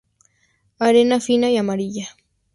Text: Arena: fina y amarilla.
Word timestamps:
Arena: 0.79 1.19
fina 1.19 1.51
y 1.51 1.57
amarilla. 1.57 2.07